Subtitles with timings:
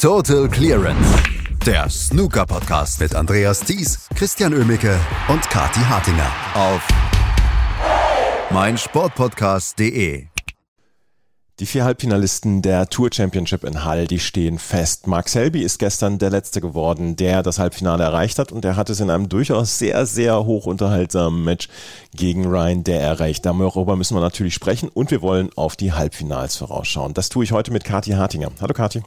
[0.00, 1.14] Total Clearance.
[1.66, 6.88] Der Snooker-Podcast mit Andreas Thies, Christian Ömicke und Kati Hartinger auf
[8.50, 10.24] meinsportpodcast.de.
[11.58, 15.06] Die vier Halbfinalisten der Tour Championship in Hall, die stehen fest.
[15.06, 18.88] Mark Selby ist gestern der Letzte geworden, der das Halbfinale erreicht hat und er hat
[18.88, 21.68] es in einem durchaus sehr, sehr hoch unterhaltsamen Match
[22.16, 23.44] gegen Ryan der erreicht.
[23.44, 27.12] Darüber müssen wir natürlich sprechen und wir wollen auf die Halbfinals vorausschauen.
[27.12, 28.50] Das tue ich heute mit Kathi Hartinger.
[28.62, 29.02] Hallo Kathi.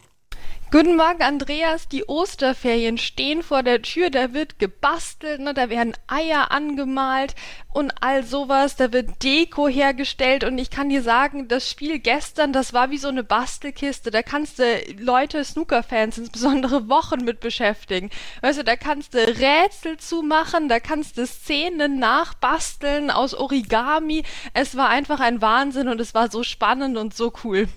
[0.73, 1.87] Guten Morgen, Andreas.
[1.87, 4.09] Die Osterferien stehen vor der Tür.
[4.09, 5.53] Da wird gebastelt, ne?
[5.53, 7.35] da werden Eier angemalt
[7.73, 8.75] und all sowas.
[8.75, 10.43] Da wird Deko hergestellt.
[10.43, 14.09] Und ich kann dir sagen, das Spiel gestern, das war wie so eine Bastelkiste.
[14.09, 14.63] Da kannst du
[14.97, 18.09] Leute, Snooker-Fans, insbesondere Wochen mit beschäftigen.
[18.41, 24.23] Weißt du, da kannst du Rätsel zumachen, da kannst du Szenen nachbasteln aus Origami.
[24.55, 27.67] Es war einfach ein Wahnsinn und es war so spannend und so cool.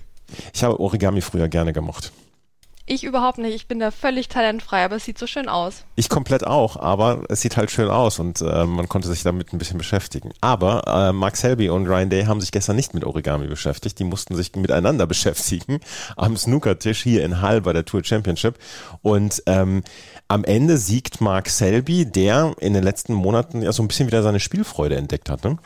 [0.55, 2.10] Ich habe Origami früher gerne gemocht.
[2.88, 3.52] Ich überhaupt nicht.
[3.52, 5.82] Ich bin da völlig talentfrei, aber es sieht so schön aus.
[5.96, 9.52] Ich komplett auch, aber es sieht halt schön aus und äh, man konnte sich damit
[9.52, 10.30] ein bisschen beschäftigen.
[10.40, 13.98] Aber äh, Mark Selby und Ryan Day haben sich gestern nicht mit Origami beschäftigt.
[13.98, 15.80] Die mussten sich miteinander beschäftigen
[16.16, 18.56] am Snookertisch hier in Hall bei der Tour Championship.
[19.02, 19.82] Und ähm,
[20.28, 24.23] am Ende siegt Mark Selby, der in den letzten Monaten ja so ein bisschen wieder
[24.23, 25.43] seine Spielfreude entdeckt hat.
[25.43, 25.59] Ne?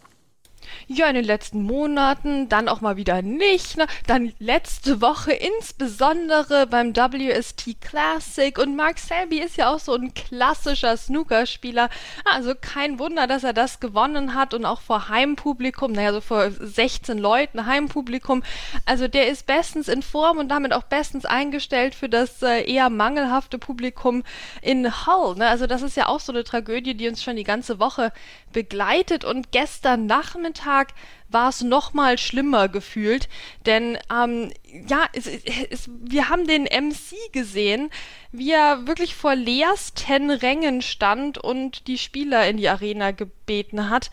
[0.86, 3.86] Ja, in den letzten Monaten, dann auch mal wieder nicht, ne?
[4.06, 10.14] dann letzte Woche insbesondere beim WST Classic und Mark Selby ist ja auch so ein
[10.14, 11.90] klassischer Snookerspieler,
[12.24, 16.50] also kein Wunder, dass er das gewonnen hat und auch vor Heimpublikum, naja, so vor
[16.50, 18.42] 16 Leuten Heimpublikum,
[18.86, 22.90] also der ist bestens in Form und damit auch bestens eingestellt für das äh, eher
[22.90, 24.22] mangelhafte Publikum
[24.62, 25.48] in Hull, ne?
[25.48, 28.12] also das ist ja auch so eine Tragödie, die uns schon die ganze Woche
[28.52, 30.94] begleitet und gestern Nachmittag Tag
[31.28, 33.28] war es noch mal schlimmer gefühlt,
[33.66, 34.52] denn ähm,
[34.88, 37.90] ja, es, es, wir haben den MC gesehen,
[38.32, 44.10] wie er wirklich vor leersten Rängen stand und die Spieler in die Arena gebeten hat.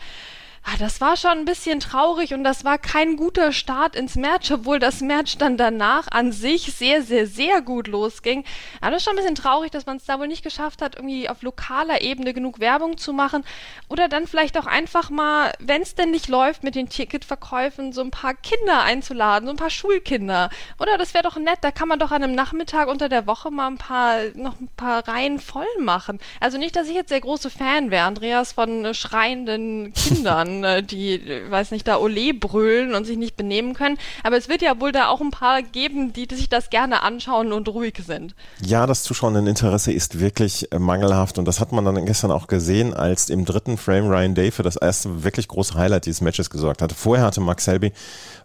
[0.70, 4.52] Ah, das war schon ein bisschen traurig und das war kein guter Start ins Match,
[4.52, 8.44] obwohl das Match dann danach an sich sehr, sehr, sehr gut losging.
[8.82, 10.98] Aber das ist schon ein bisschen traurig, dass man es da wohl nicht geschafft hat,
[10.98, 13.46] irgendwie auf lokaler Ebene genug Werbung zu machen.
[13.88, 18.02] Oder dann vielleicht auch einfach mal, wenn es denn nicht läuft mit den Ticketverkäufen, so
[18.02, 20.50] ein paar Kinder einzuladen, so ein paar Schulkinder.
[20.82, 23.52] Oder das wäre doch nett, da kann man doch an einem Nachmittag unter der Woche
[23.52, 26.20] mal ein paar, noch ein paar Reihen voll machen.
[26.42, 30.56] Also nicht, dass ich jetzt der große Fan wäre, Andreas, von äh, schreienden Kindern.
[30.64, 33.98] Äh, die, weiß nicht, da Ole brüllen und sich nicht benehmen können.
[34.24, 37.52] Aber es wird ja wohl da auch ein paar geben, die sich das gerne anschauen
[37.54, 38.36] und ruhig sind.
[38.62, 42.94] Ja, das Zuschauerinteresse ist wirklich äh, mangelhaft und das hat man dann gestern auch gesehen,
[42.94, 46.82] als im dritten Frame Ryan Day für das erste wirklich große Highlight dieses Matches gesorgt
[46.82, 46.96] hatte.
[46.96, 47.92] Vorher hatte Max Selby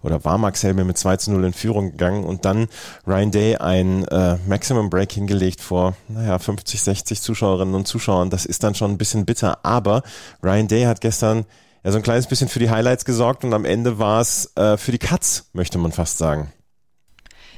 [0.03, 2.69] oder war Max Selby mit 2 zu 0 in Führung gegangen und dann
[3.07, 8.31] Ryan Day ein äh, Maximum Break hingelegt vor, naja, 50, 60 Zuschauerinnen und Zuschauern.
[8.31, 10.03] Das ist dann schon ein bisschen bitter, aber
[10.43, 11.45] Ryan Day hat gestern
[11.85, 14.77] ja, so ein kleines bisschen für die Highlights gesorgt und am Ende war es äh,
[14.77, 16.53] für die Katz, möchte man fast sagen.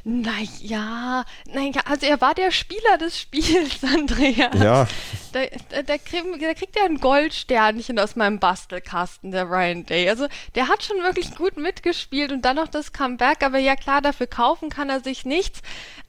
[0.04, 4.54] Naja, nein, also er war der Spieler des Spiels, Andrea.
[4.56, 4.86] Ja.
[5.34, 10.08] Da, da, krieg, da kriegt er ein Goldsternchen aus meinem Bastelkasten, der Ryan Day.
[10.08, 14.00] Also der hat schon wirklich gut mitgespielt und dann noch das Comeback, aber ja klar,
[14.00, 15.60] dafür kaufen kann er sich nichts.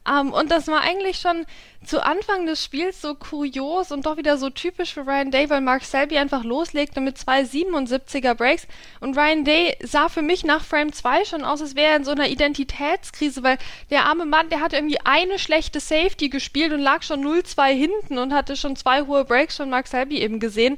[0.07, 1.45] Ähm, und das war eigentlich schon
[1.85, 5.61] zu Anfang des Spiels so kurios und doch wieder so typisch für Ryan Day, weil
[5.61, 8.67] Mark Selby einfach loslegte mit zwei 77er Breaks
[8.99, 12.03] und Ryan Day sah für mich nach Frame 2 schon aus, als wäre er in
[12.03, 13.57] so einer Identitätskrise, weil
[13.89, 18.17] der arme Mann, der hatte irgendwie eine schlechte Safety gespielt und lag schon 0-2 hinten
[18.17, 20.77] und hatte schon zwei hohe Breaks von Mark Selby eben gesehen.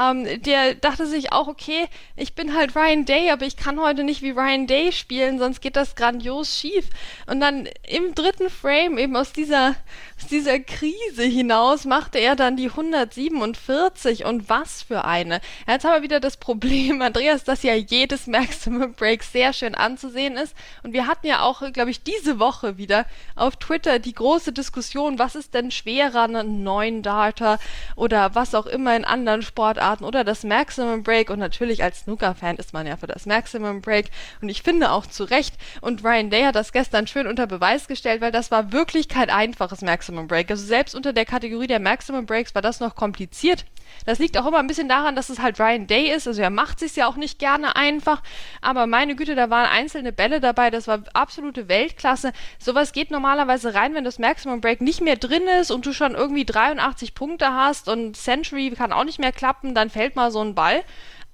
[0.00, 4.02] Ähm, der dachte sich auch, okay, ich bin halt Ryan Day, aber ich kann heute
[4.02, 6.86] nicht wie Ryan Day spielen, sonst geht das grandios schief.
[7.26, 9.76] Und dann im dritten Frame, eben aus dieser,
[10.20, 15.40] aus dieser Krise hinaus, machte er dann die 147 und was für eine.
[15.68, 20.36] Jetzt haben wir wieder das Problem, Andreas, dass ja jedes Maximum Break sehr schön anzusehen
[20.36, 20.56] ist.
[20.82, 23.06] Und wir hatten ja auch, glaube ich, diese Woche wieder
[23.36, 27.60] auf Twitter die große Diskussion, was ist denn schwerer, einen neuen Darter
[27.94, 32.00] oder was auch immer in anderen Sportarten Sportarten oder das Maximum Break und natürlich als
[32.00, 34.10] Snooker-Fan ist man ja für das Maximum Break
[34.40, 37.86] und ich finde auch zu Recht und Ryan Day hat das gestern schön unter Beweis
[37.86, 40.50] gestellt, weil das war wirklich kein einfaches Maximum Break.
[40.50, 43.66] Also selbst unter der Kategorie der Maximum Breaks war das noch kompliziert.
[44.06, 46.28] Das liegt auch immer ein bisschen daran, dass es halt Ryan Day ist.
[46.28, 48.22] Also er macht sich ja auch nicht gerne einfach.
[48.60, 50.70] Aber meine Güte, da waren einzelne Bälle dabei.
[50.70, 52.32] Das war absolute Weltklasse.
[52.58, 56.14] Sowas geht normalerweise rein, wenn das Maximum Break nicht mehr drin ist und du schon
[56.14, 60.40] irgendwie 83 Punkte hast und Century kann auch nicht mehr klappen, dann fällt mal so
[60.40, 60.82] ein Ball.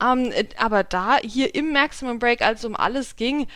[0.02, 3.46] Ähm, aber da hier im Maximum Break, als es um alles ging,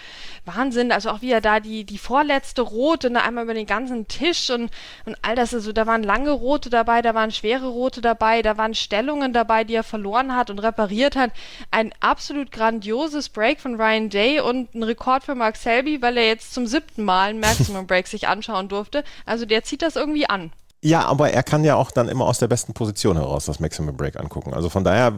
[0.44, 4.50] Wahnsinn, also auch wieder da die, die vorletzte rote, ne, einmal über den ganzen Tisch
[4.50, 4.70] und,
[5.06, 8.58] und all das, also da waren lange rote dabei, da waren schwere rote dabei, da
[8.58, 11.30] waren Stellungen dabei, die er verloren hat und repariert hat.
[11.70, 16.26] Ein absolut grandioses Break von Ryan Day und ein Rekord für Mark Selby, weil er
[16.26, 19.04] jetzt zum siebten Mal ein Maximum Break sich anschauen durfte.
[19.26, 20.52] Also der zieht das irgendwie an.
[20.84, 23.96] Ja, aber er kann ja auch dann immer aus der besten Position heraus das Maximum
[23.96, 24.52] Break angucken.
[24.52, 25.14] Also von daher,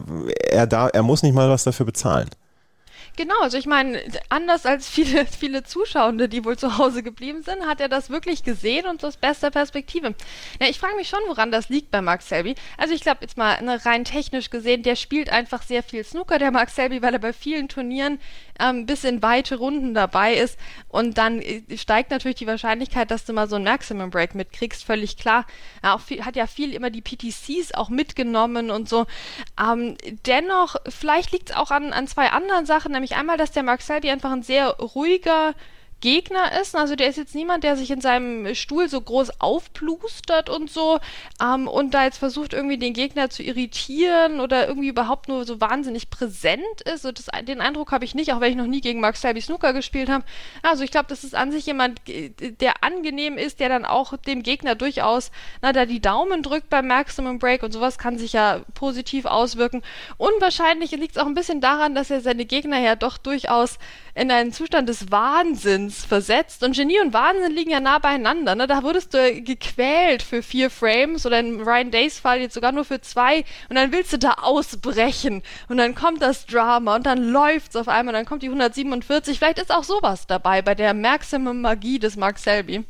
[0.49, 2.29] er da, er muss nicht mal was dafür bezahlen.
[3.17, 3.99] Genau, also ich meine,
[4.29, 8.43] anders als viele, viele Zuschauende, die wohl zu Hause geblieben sind, hat er das wirklich
[8.43, 10.13] gesehen und aus bester Perspektive.
[10.61, 12.53] Ja, ich frage mich schon, woran das liegt bei Mark Selby.
[12.77, 16.37] Also ich glaube, jetzt mal ne, rein technisch gesehen, der spielt einfach sehr viel Snooker,
[16.37, 18.19] der Mark Selby, weil er bei vielen Turnieren
[18.59, 20.59] ähm, bis in weite Runden dabei ist
[20.89, 24.83] und dann äh, steigt natürlich die Wahrscheinlichkeit, dass du mal so ein Maximum Break mitkriegst,
[24.83, 25.45] völlig klar.
[25.81, 29.05] Er auch viel, hat ja viel immer die PTCs auch mitgenommen und so.
[29.59, 33.51] Ähm, dennoch, vielleicht liegt es auch an, an zwei anderen Sachen, nämlich nämlich einmal, dass
[33.51, 35.53] der Mark Selby einfach ein sehr ruhiger
[36.01, 36.75] Gegner ist.
[36.75, 40.99] Also der ist jetzt niemand, der sich in seinem Stuhl so groß aufplustert und so
[41.41, 45.59] ähm, und da jetzt versucht irgendwie den Gegner zu irritieren oder irgendwie überhaupt nur so
[45.61, 47.05] wahnsinnig präsent ist.
[47.05, 49.41] Und das, den Eindruck habe ich nicht, auch wenn ich noch nie gegen Mark Selby
[49.41, 50.23] Snooker gespielt habe.
[50.61, 54.43] Also ich glaube, das ist an sich jemand, der angenehm ist, der dann auch dem
[54.43, 58.61] Gegner durchaus na, da die Daumen drückt beim Maximum Break und sowas kann sich ja
[58.73, 59.81] positiv auswirken.
[60.17, 63.77] Und wahrscheinlich liegt es auch ein bisschen daran, dass er seine Gegner ja doch durchaus
[64.17, 66.63] in einen Zustand des Wahnsinns versetzt.
[66.63, 68.55] Und Genie und Wahnsinn liegen ja nah beieinander.
[68.55, 68.65] Ne?
[68.65, 72.83] Da wurdest du gequält für vier Frames oder in Ryan Days Fall jetzt sogar nur
[72.83, 73.45] für zwei.
[73.69, 75.43] Und dann willst du da ausbrechen.
[75.69, 78.13] Und dann kommt das Drama und dann läuft's auf einmal.
[78.13, 79.37] Dann kommt die 147.
[79.37, 82.85] Vielleicht ist auch sowas dabei bei der Maximum Magie des Mark Selby.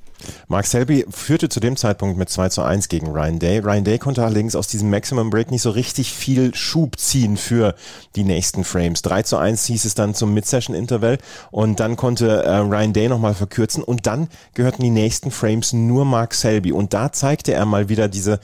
[0.48, 3.60] Mark Selby führte zu dem Zeitpunkt mit 2 zu 1 gegen Ryan Day.
[3.60, 7.76] Ryan Day konnte allerdings aus diesem Maximum Break nicht so richtig viel Schub ziehen für
[8.16, 9.02] die nächsten Frames.
[9.02, 11.20] 3 zu 1 hieß es dann zum Mid-Session-Interval
[11.52, 16.06] und dann konnte äh, Ryan Day nochmal verkürzen und dann gehörten die nächsten Frames nur
[16.06, 18.40] Mark Selby und da zeigte er mal wieder diese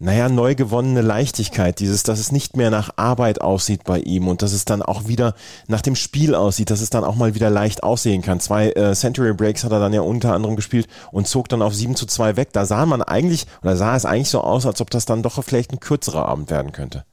[0.00, 4.42] naja, neu gewonnene Leichtigkeit, dieses, dass es nicht mehr nach Arbeit aussieht bei ihm und
[4.42, 5.34] dass es dann auch wieder
[5.66, 8.38] nach dem Spiel aussieht, dass es dann auch mal wieder leicht aussehen kann.
[8.38, 11.74] Zwei äh, Century Breaks hat er dann ja unter anderem gespielt und zog dann auf
[11.74, 12.52] 7 zu 2 weg.
[12.52, 15.42] Da sah man eigentlich, oder sah es eigentlich so aus, als ob das dann doch
[15.42, 17.04] vielleicht ein kürzerer Abend werden könnte.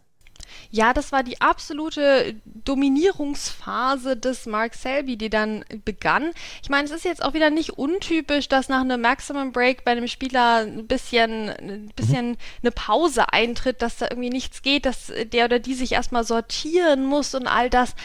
[0.72, 6.32] Ja, das war die absolute Dominierungsphase des Mark Selby, die dann begann.
[6.62, 9.92] Ich meine, es ist jetzt auch wieder nicht untypisch, dass nach einem Maximum Break bei
[9.92, 12.38] einem Spieler ein bisschen, ein bisschen mhm.
[12.62, 17.06] eine Pause eintritt, dass da irgendwie nichts geht, dass der oder die sich erstmal sortieren
[17.06, 17.96] muss und all das.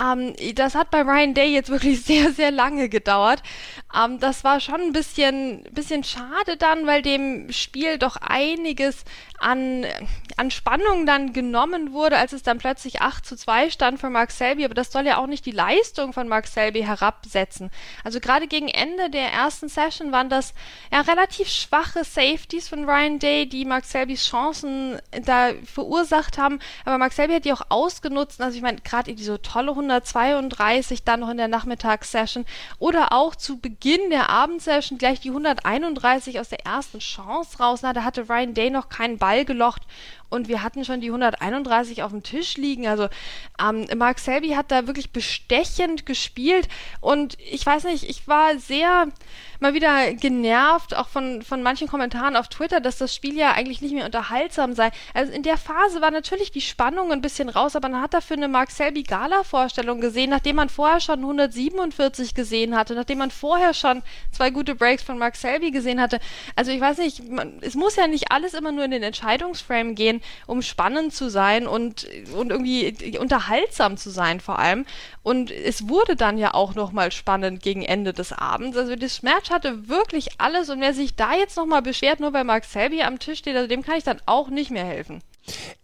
[0.00, 3.42] Ähm, das hat bei Ryan Day jetzt wirklich sehr, sehr lange gedauert.
[3.94, 9.04] Ähm, das war schon ein bisschen, bisschen schade dann, weil dem Spiel doch einiges
[9.38, 9.86] an,
[10.36, 14.30] an Spannung dann genommen wurde, als es dann plötzlich 8 zu 2 stand für Mark
[14.30, 14.64] Selby.
[14.64, 17.70] Aber das soll ja auch nicht die Leistung von Mark Selby herabsetzen.
[18.04, 20.54] Also gerade gegen Ende der ersten Session waren das
[20.92, 26.58] ja relativ schwache Safeties von Ryan Day, die Mark Selbys Chancen da verursacht haben.
[26.84, 28.40] Aber Mark Selby hat die auch ausgenutzt.
[28.40, 32.44] Also ich meine, gerade diese tolle 132 dann noch in der Nachmittagssession
[32.78, 37.80] oder auch zu Beginn der Abendsession gleich die 131 aus der ersten Chance raus.
[37.82, 39.82] Na, da hatte Ryan Day noch keinen Ball gelocht
[40.28, 42.86] und wir hatten schon die 131 auf dem Tisch liegen.
[42.86, 43.08] Also
[43.60, 46.68] ähm, Mark Selby hat da wirklich bestechend gespielt
[47.00, 49.08] und ich weiß nicht, ich war sehr
[49.60, 53.80] mal wieder genervt, auch von, von manchen Kommentaren auf Twitter, dass das Spiel ja eigentlich
[53.80, 54.90] nicht mehr unterhaltsam sei.
[55.14, 58.36] Also in der Phase war natürlich die Spannung ein bisschen raus, aber man hat dafür
[58.36, 63.72] eine Mark Selby Gala-Vorstellung gesehen, nachdem man vorher schon 147 gesehen hatte, nachdem man vorher
[63.72, 66.20] schon zwei gute Breaks von Mark Selby gesehen hatte.
[66.54, 69.94] Also ich weiß nicht, man, es muss ja nicht alles immer nur in den Entscheidungsframe
[69.94, 72.06] gehen um spannend zu sein und,
[72.36, 74.84] und irgendwie unterhaltsam zu sein vor allem.
[75.22, 78.76] Und es wurde dann ja auch nochmal spannend gegen Ende des Abends.
[78.76, 82.44] Also das Match hatte wirklich alles und wer sich da jetzt nochmal beschwert, nur weil
[82.44, 85.22] Mark Selby am Tisch steht, also dem kann ich dann auch nicht mehr helfen.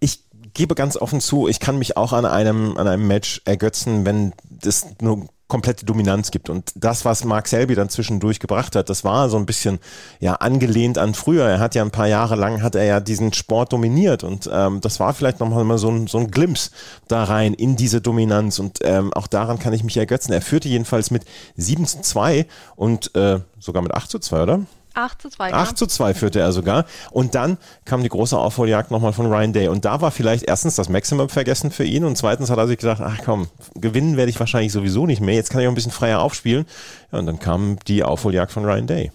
[0.01, 0.21] Ich
[0.55, 4.33] gebe ganz offen zu, ich kann mich auch an einem, an einem Match ergötzen, wenn
[4.45, 6.49] das nur komplette Dominanz gibt.
[6.49, 9.81] Und das, was Mark Selby dann zwischendurch gebracht hat, das war so ein bisschen
[10.19, 11.45] ja angelehnt an früher.
[11.45, 14.81] Er hat ja ein paar Jahre lang hat er ja diesen Sport dominiert und ähm,
[14.81, 16.71] das war vielleicht nochmal mal so ein, so ein Glimps
[17.07, 20.33] da rein in diese Dominanz und ähm, auch daran kann ich mich ergötzen.
[20.33, 24.61] Er führte jedenfalls mit 7 zu 2 und äh, sogar mit 8 zu 2, oder?
[24.95, 25.53] 8 zu 2.
[25.53, 26.85] 8 zu 2 führte er sogar.
[27.11, 29.69] Und dann kam die große Aufholjagd nochmal von Ryan Day.
[29.69, 32.79] Und da war vielleicht erstens das Maximum vergessen für ihn und zweitens hat er sich
[32.79, 35.35] gedacht, ach komm, gewinnen werde ich wahrscheinlich sowieso nicht mehr.
[35.35, 36.67] Jetzt kann ich auch ein bisschen freier aufspielen.
[37.11, 39.13] Ja, und dann kam die Aufholjagd von Ryan Day.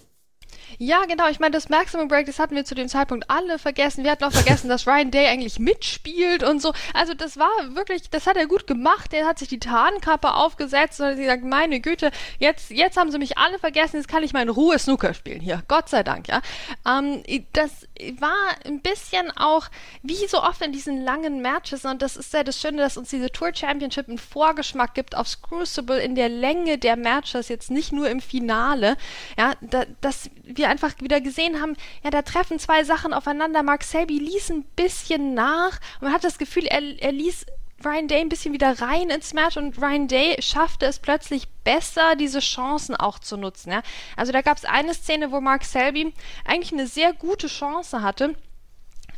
[0.80, 1.28] Ja, genau.
[1.28, 4.04] Ich meine, das Maximum Break, das hatten wir zu dem Zeitpunkt alle vergessen.
[4.04, 6.72] Wir hatten auch vergessen, dass Ryan Day eigentlich mitspielt und so.
[6.94, 9.12] Also das war wirklich, das hat er gut gemacht.
[9.12, 13.18] Er hat sich die Tarnkappe aufgesetzt und hat gesagt, meine Güte, jetzt, jetzt haben sie
[13.18, 15.64] mich alle vergessen, jetzt kann ich mal in Ruhe Snooker spielen hier.
[15.66, 16.42] Gott sei Dank, ja.
[16.86, 17.88] Ähm, das
[18.20, 19.68] war ein bisschen auch,
[20.02, 23.10] wie so oft in diesen langen Matches, und das ist ja das Schöne, dass uns
[23.10, 27.92] diese Tour Championship einen Vorgeschmack gibt aufs Crucible in der Länge der Matches, jetzt nicht
[27.92, 28.96] nur im Finale,
[29.36, 33.62] ja, da, dass wir einfach wieder gesehen haben, ja, da treffen zwei Sachen aufeinander.
[33.62, 37.46] Mark Selby ließ ein bisschen nach und man hat das Gefühl, er, er ließ
[37.84, 42.16] Ryan Day ein bisschen wieder rein ins Match und Ryan Day schaffte es plötzlich besser,
[42.16, 43.70] diese Chancen auch zu nutzen.
[43.70, 43.82] Ja?
[44.16, 46.12] Also da gab es eine Szene, wo Mark Selby
[46.44, 48.34] eigentlich eine sehr gute Chance hatte,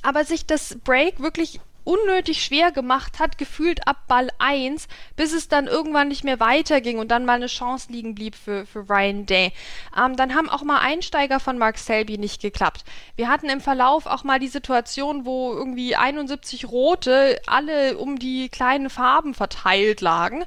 [0.02, 5.48] aber sich das Break wirklich unnötig schwer gemacht hat, gefühlt ab Ball 1, bis es
[5.48, 9.26] dann irgendwann nicht mehr weiterging und dann mal eine Chance liegen blieb für, für Ryan
[9.26, 9.52] Day.
[9.98, 12.84] Ähm, dann haben auch mal Einsteiger von Mark Selby nicht geklappt.
[13.16, 18.50] Wir hatten im Verlauf auch mal die Situation, wo irgendwie 71 Rote alle um die
[18.50, 20.44] kleinen Farben verteilt lagen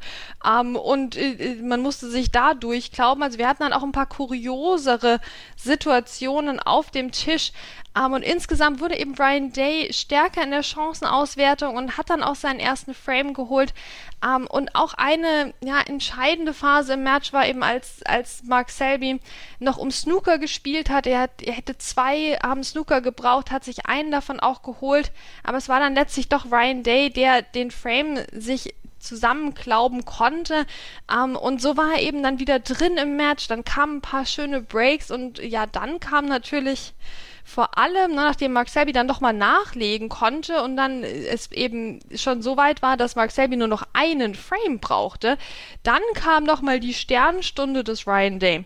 [0.47, 3.21] ähm, und äh, man musste sich da durchklauben.
[3.21, 5.19] Also wir hatten dann auch ein paar kuriosere
[5.57, 7.51] Situationen auf dem Tisch.
[7.95, 12.35] Ähm, und insgesamt wurde eben Brian Day stärker in der Chancenauswertung und hat dann auch
[12.35, 13.73] seinen ersten Frame geholt.
[14.23, 19.19] Ähm, und auch eine ja, entscheidende Phase im Match war eben, als, als Mark Selby
[19.59, 21.05] noch um Snooker gespielt hat.
[21.05, 25.11] Er, hat, er hätte zwei um, Snooker gebraucht, hat sich einen davon auch geholt.
[25.43, 30.65] Aber es war dann letztlich doch Ryan Day, der den Frame sich zusammenklauben konnte.
[31.11, 33.47] Ähm, und so war er eben dann wieder drin im Match.
[33.47, 36.93] Dann kamen ein paar schöne Breaks und ja, dann kam natürlich
[37.43, 41.99] vor allem, ne, nachdem Mark Selby dann doch mal nachlegen konnte und dann es eben
[42.15, 45.37] schon so weit war, dass Mark Selby nur noch einen Frame brauchte,
[45.83, 48.65] dann kam noch mal die Sternstunde des Ryan Day.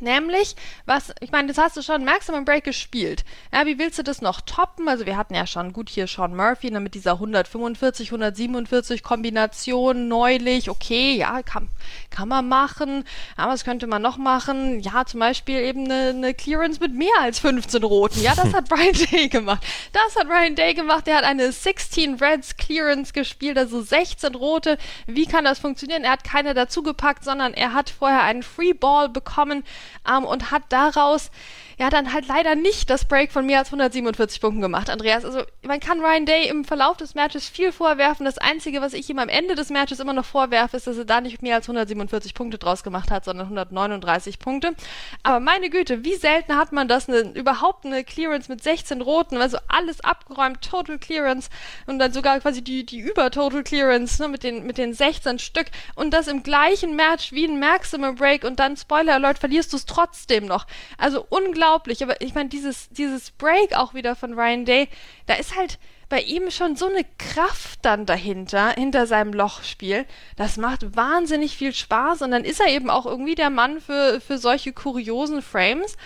[0.00, 3.24] Nämlich, was, ich meine, das hast du schon Maximum Break gespielt.
[3.52, 4.88] Ja, wie willst du das noch toppen?
[4.88, 10.08] Also wir hatten ja schon gut hier Sean Murphy ne, mit dieser 145, 147 Kombination
[10.08, 10.68] neulich.
[10.68, 11.68] Okay, ja, kann,
[12.10, 13.04] kann man machen.
[13.36, 14.80] Aber was könnte man noch machen?
[14.80, 18.20] Ja, zum Beispiel eben eine, eine Clearance mit mehr als 15 Roten.
[18.20, 19.64] Ja, das hat Brian Day gemacht.
[19.92, 21.06] Das hat Brian Day gemacht.
[21.06, 24.76] Der hat eine 16 Reds Clearance gespielt, also 16 Rote.
[25.06, 26.04] Wie kann das funktionieren?
[26.04, 29.64] Er hat keine dazugepackt, sondern er hat vorher einen Free Ball bekommen
[30.08, 31.30] ähm, und hat daraus
[31.78, 35.26] ja dann halt leider nicht das Break von mehr als 147 Punkten gemacht, Andreas.
[35.26, 38.24] Also man kann Ryan Day im Verlauf des Matches viel vorwerfen.
[38.24, 41.04] Das Einzige, was ich ihm am Ende des Matches immer noch vorwerfe, ist, dass er
[41.04, 44.74] da nicht mehr als 147 Punkte draus gemacht hat, sondern 139 Punkte.
[45.22, 49.36] Aber meine Güte, wie selten hat man das, eine, überhaupt eine Clearance mit 16 Roten,
[49.36, 51.50] also alles abgeräumt, Total Clearance
[51.86, 55.66] und dann sogar quasi die, die Über-Total Clearance ne, mit, den, mit den 16 Stück
[55.94, 59.76] und das im gleichen Match wie ein Maximum Break und dann, Spoiler Alert, verlierst du
[59.76, 60.66] es trotzdem noch.
[60.96, 62.02] Also unglaublich unglaublich.
[62.02, 64.88] Aber ich meine, dieses, dieses Break auch wieder von Ryan Day,
[65.26, 70.06] da ist halt bei ihm schon so eine Kraft dann dahinter, hinter seinem Lochspiel.
[70.36, 74.20] Das macht wahnsinnig viel Spaß und dann ist er eben auch irgendwie der Mann für,
[74.20, 75.96] für solche kuriosen Frames.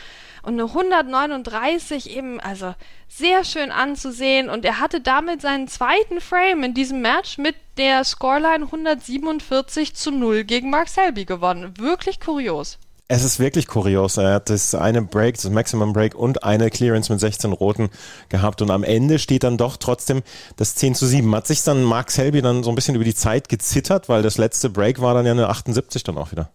[0.43, 2.75] Und eine 139 eben, also
[3.09, 4.49] sehr schön anzusehen.
[4.49, 10.11] Und er hatte damit seinen zweiten Frame in diesem Match mit der Scoreline 147 zu
[10.11, 11.75] 0 gegen Mark Selby gewonnen.
[11.77, 12.79] Wirklich kurios.
[13.13, 14.19] Es ist wirklich kurios.
[14.19, 17.91] Er hat das eine Break, das Maximum Break und eine Clearance mit 16 Roten
[18.29, 20.23] gehabt und am Ende steht dann doch trotzdem
[20.55, 21.35] das 10 zu 7.
[21.35, 24.39] Hat sich dann Mark Selby dann so ein bisschen über die Zeit gezittert, weil das
[24.39, 26.53] letzte Break war dann ja eine 78 dann auch wieder.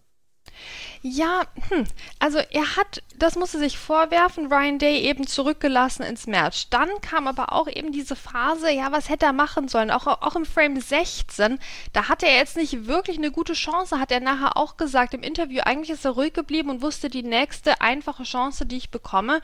[1.02, 1.84] Ja, hm.
[2.18, 6.68] also er hat, das musste sich vorwerfen, Ryan Day eben zurückgelassen ins Match.
[6.70, 9.90] Dann kam aber auch eben diese Phase, ja, was hätte er machen sollen?
[9.90, 11.58] Auch, auch im Frame 16,
[11.92, 15.22] da hatte er jetzt nicht wirklich eine gute Chance, hat er nachher auch gesagt im
[15.22, 15.60] Interview.
[15.64, 19.40] Eigentlich ist er ruhig geblieben und wusste, die nächste einfache Chance, die ich bekomme,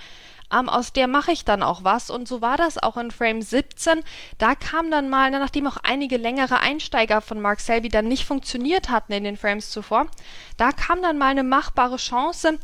[0.52, 2.10] ähm, aus der mache ich dann auch was.
[2.10, 4.02] Und so war das auch in Frame 17.
[4.38, 8.90] Da kam dann mal, nachdem auch einige längere Einsteiger von Mark Selby dann nicht funktioniert
[8.90, 10.06] hatten in den Frames zuvor,
[10.56, 12.58] da kam dann mal eine machbare Chance.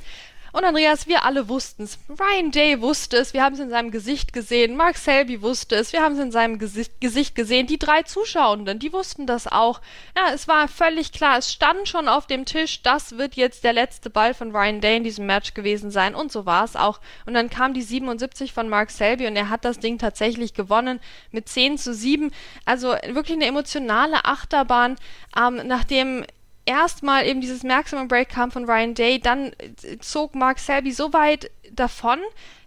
[0.59, 2.01] Und Andreas, wir alle wussten es.
[2.09, 4.75] Ryan Day wusste es, wir haben es in seinem Gesicht gesehen.
[4.75, 7.69] Mark Selby wusste es, wir haben es in seinem Gesicht, Gesicht gesehen.
[7.69, 9.81] Die drei Zuschauenden, die wussten das auch.
[10.17, 13.73] Ja, es war völlig klar, es stand schon auf dem Tisch, das wird jetzt der
[13.73, 16.17] letzte Ball von Ryan Day in diesem Match gewesen sein.
[16.17, 16.99] Und so war es auch.
[17.25, 20.99] Und dann kam die 77 von Mark Selby und er hat das Ding tatsächlich gewonnen
[21.31, 22.33] mit 10 zu 7.
[22.65, 24.97] Also wirklich eine emotionale Achterbahn,
[25.39, 26.25] ähm, nachdem
[26.69, 31.13] erstmal eben dieses Maximum Break kam von Ryan Day, dann äh, zog Mark Selby so
[31.13, 32.21] weit davon,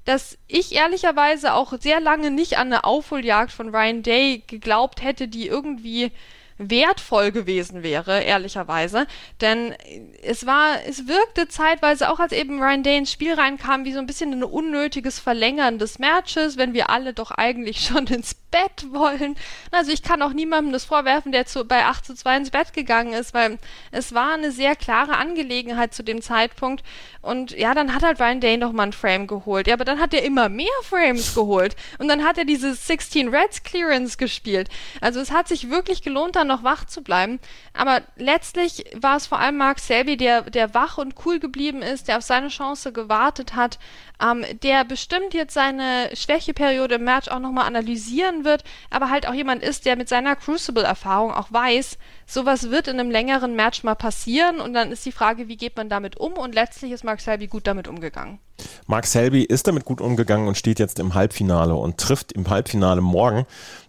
[0.06, 5.28] dass ich ehrlicherweise auch sehr lange nicht an eine Aufholjagd von Ryan Day geglaubt hätte,
[5.28, 6.12] die irgendwie
[6.58, 9.06] wertvoll gewesen wäre, ehrlicherweise.
[9.40, 9.76] Denn
[10.24, 14.00] es war, es wirkte zeitweise auch, als eben Ryan Day ins Spiel reinkam, wie so
[14.00, 18.86] ein bisschen ein unnötiges Verlängern des Matches, wenn wir alle doch eigentlich schon ins Bett
[18.92, 19.36] wollen.
[19.72, 22.74] Also ich kann auch niemandem das vorwerfen, der zu, bei 8 zu 2 ins Bett
[22.74, 23.58] gegangen ist, weil
[23.92, 26.84] es war eine sehr klare Angelegenheit zu dem Zeitpunkt.
[27.22, 29.68] Und ja, dann hat halt Ryan Day noch mal ein Frame geholt.
[29.68, 31.76] Ja, aber dann hat er immer mehr Frames geholt.
[31.98, 34.70] Und dann hat er diese 16 Reds Clearance gespielt.
[35.00, 37.40] Also es hat sich wirklich gelohnt, dann noch wach zu bleiben.
[37.74, 42.08] Aber letztlich war es vor allem Mark Selby, der, der wach und cool geblieben ist,
[42.08, 43.80] der auf seine Chance gewartet hat,
[44.22, 49.34] ähm, der bestimmt jetzt seine Schwächeperiode im Match auch nochmal analysieren wird, aber halt auch
[49.34, 53.96] jemand ist, der mit seiner Crucible-Erfahrung auch weiß, sowas wird in einem längeren Match mal
[53.96, 57.22] passieren und dann ist die Frage, wie geht man damit um und letztlich ist Mark
[57.22, 58.40] Selby gut damit umgegangen.
[58.88, 63.02] Mark Selby ist damit gut umgegangen und steht jetzt im Halbfinale und trifft im Halbfinale
[63.02, 63.46] morgen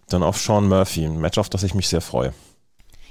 [0.09, 2.33] dann auf Sean Murphy, ein Match, auf das ich mich sehr freue.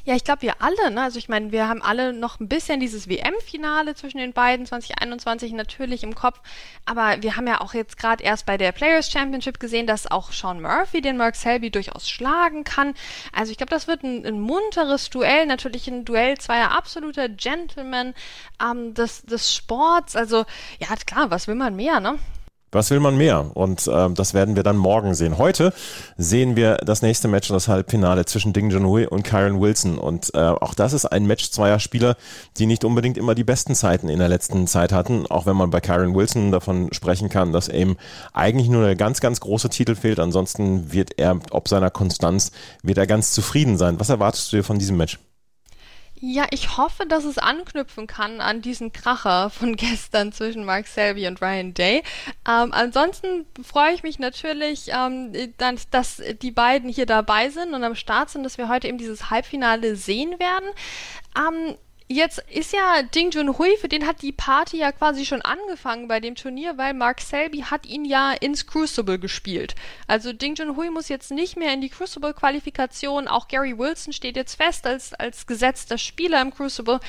[0.03, 1.03] Ja, ich glaube, wir alle, ne?
[1.03, 5.53] Also ich meine, wir haben alle noch ein bisschen dieses WM-Finale zwischen den beiden 2021
[5.53, 6.39] natürlich im Kopf,
[6.85, 10.31] aber wir haben ja auch jetzt gerade erst bei der Players Championship gesehen, dass auch
[10.31, 12.95] Sean Murphy den Mark Selby durchaus schlagen kann.
[13.31, 18.15] Also ich glaube, das wird ein, ein, munteres Duell, natürlich ein Duell zweier absoluter Gentlemen
[18.61, 20.15] ähm, des, des Sports.
[20.15, 20.45] Also
[20.79, 22.17] ja, klar, was will man mehr, ne?
[22.71, 23.51] Was will man mehr?
[23.53, 25.37] Und äh, das werden wir dann morgen sehen.
[25.37, 25.73] Heute
[26.17, 29.97] sehen wir das nächste Match und das Halbfinale zwischen Ding Junhui und Kyron Wilson.
[29.97, 32.15] Und äh, auch das ist ein Match zweier Spieler,
[32.57, 35.27] die nicht unbedingt immer die besten Zeiten in der letzten Zeit hatten.
[35.27, 37.97] Auch wenn man bei Kyron Wilson davon sprechen kann, dass ihm
[38.31, 40.19] eigentlich nur eine ganz, ganz große Titel fehlt.
[40.19, 42.51] Ansonsten wird er, ob seiner Konstanz,
[42.83, 43.99] wird er ganz zufrieden sein.
[43.99, 45.19] Was erwartest du dir von diesem Match?
[46.23, 51.27] Ja, ich hoffe, dass es anknüpfen kann an diesen Kracher von gestern zwischen Mark Selby
[51.27, 52.03] und Ryan Day.
[52.47, 57.83] Ähm, ansonsten freue ich mich natürlich, ähm, dass, dass die beiden hier dabei sind und
[57.83, 60.69] am Start sind, dass wir heute eben dieses Halbfinale sehen werden.
[61.35, 61.75] Ähm,
[62.11, 66.19] Jetzt ist ja Ding Junhui, für den hat die Party ja quasi schon angefangen bei
[66.19, 69.75] dem Turnier, weil Mark Selby hat ihn ja ins Crucible gespielt.
[70.07, 73.29] Also Ding Junhui muss jetzt nicht mehr in die Crucible-Qualifikation.
[73.29, 76.99] Auch Gary Wilson steht jetzt fest als, als gesetzter Spieler im Crucible,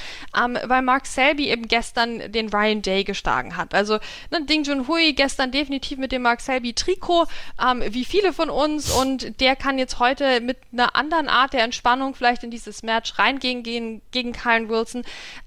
[0.40, 3.74] ähm, weil Mark Selby eben gestern den Ryan Day geschlagen hat.
[3.74, 3.98] Also
[4.30, 7.26] ne, Ding Junhui gestern definitiv mit dem Mark Selby Trikot,
[7.60, 11.64] ähm, wie viele von uns, und der kann jetzt heute mit einer anderen Art der
[11.64, 15.04] Entspannung vielleicht in dieses Match reingehen gegen, gegen Kyle Wilson Wilson.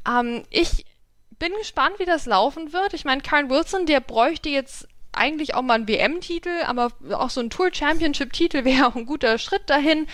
[0.07, 0.85] Ähm, ich
[1.37, 2.93] bin gespannt, wie das laufen wird.
[2.93, 7.39] Ich meine, Karen Wilson, der bräuchte jetzt eigentlich auch mal einen WM-Titel, aber auch so
[7.39, 10.07] ein Tour-Championship-Titel wäre auch ein guter Schritt dahin.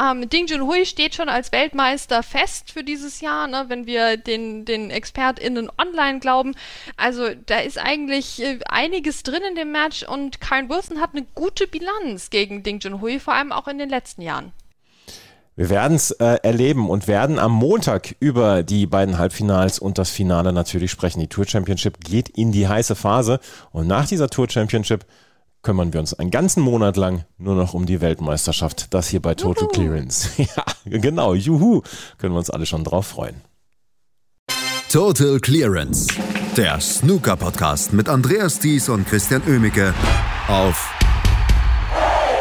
[0.00, 4.64] Ähm, Ding Junhui steht schon als Weltmeister fest für dieses Jahr, ne, wenn wir den,
[4.64, 6.56] den ExpertInnen online glauben.
[6.96, 11.26] Also da ist eigentlich äh, einiges drin in dem Match und Karen Wilson hat eine
[11.36, 14.52] gute Bilanz gegen Ding Junhui, vor allem auch in den letzten Jahren.
[15.58, 20.08] Wir werden es äh, erleben und werden am Montag über die beiden Halbfinals und das
[20.08, 21.18] Finale natürlich sprechen.
[21.18, 23.40] Die Tour Championship geht in die heiße Phase
[23.72, 25.04] und nach dieser Tour Championship
[25.62, 28.94] kümmern wir uns einen ganzen Monat lang nur noch um die Weltmeisterschaft.
[28.94, 29.72] Das hier bei Total juhu.
[29.72, 30.28] Clearance.
[30.36, 31.82] ja, genau, juhu.
[32.18, 33.42] Können wir uns alle schon drauf freuen.
[34.92, 36.06] Total Clearance,
[36.56, 39.92] der Snooker-Podcast mit Andreas Thies und Christian Oemicke
[40.46, 40.94] auf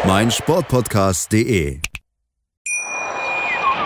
[0.06, 1.80] meinsportpodcast.de.